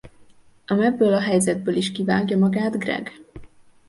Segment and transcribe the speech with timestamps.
[0.67, 3.11] Ám ebből a helyzetből is kivágja magát Greg.